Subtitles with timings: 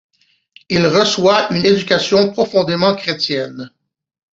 [0.69, 3.69] Il reçoit une éducation profondément chrétienne.